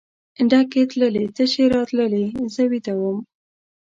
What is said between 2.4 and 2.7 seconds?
زه